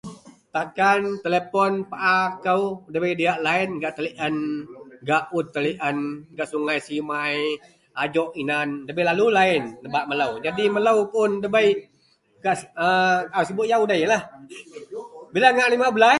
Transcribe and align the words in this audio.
takan 0.53 1.01
telepon 1.23 1.71
paa 1.91 2.21
kou 2.45 2.61
wak 2.85 2.91
dabei 2.93 3.13
laen 3.45 3.69
gak 3.81 3.93
tellien, 3.97 4.35
gak 5.07 5.23
ud 5.37 5.45
tellien, 5.55 5.97
gak 6.35 6.49
Sungai 6.51 6.79
simai 6.87 7.35
ajok 8.03 8.29
inan, 8.41 8.69
debei 8.87 9.05
lalu 9.09 9.25
laen 9.37 9.63
nebak 9.83 10.05
melopu, 10.09 10.37
jadi 10.45 10.63
melou 10.75 10.99
pun 11.13 11.29
dabei, 11.43 11.67
ke 12.43 12.51
a 12.83 12.87
kaau 13.31 13.45
sibuk 13.47 13.67
yau 13.71 13.81
udei 13.85 14.01
ien 14.03 14.09
lah, 14.13 14.23
bila 15.31 15.47
ngak 15.53 15.69
lima 15.73 15.87
belaih 15.95 16.09